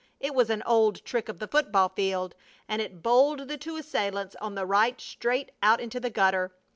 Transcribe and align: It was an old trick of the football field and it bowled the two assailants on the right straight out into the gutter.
It 0.19 0.33
was 0.33 0.49
an 0.49 0.63
old 0.63 1.05
trick 1.05 1.29
of 1.29 1.37
the 1.37 1.47
football 1.47 1.89
field 1.89 2.33
and 2.67 2.81
it 2.81 3.03
bowled 3.03 3.47
the 3.47 3.55
two 3.55 3.75
assailants 3.75 4.35
on 4.37 4.55
the 4.55 4.65
right 4.65 4.99
straight 4.99 5.51
out 5.61 5.79
into 5.79 5.99
the 5.99 6.09
gutter. 6.09 6.55